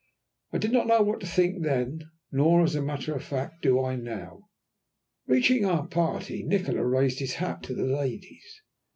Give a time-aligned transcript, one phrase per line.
[0.51, 3.83] I did not know what to think then, nor, as a matter of fact, do
[3.85, 4.49] I now.
[5.27, 8.63] Reaching our party, Nikola raised his hat to the ladies.